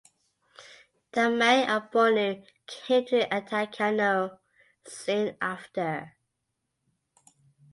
The 1.11 1.29
Mai 1.29 1.57
of 1.71 1.91
Bornu 1.91 2.43
came 2.65 3.05
to 3.05 3.35
attack 3.37 3.73
Kano 3.73 4.39
soon 4.83 5.37
after. 5.39 6.15